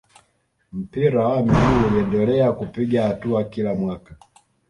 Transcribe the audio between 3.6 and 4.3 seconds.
mwaka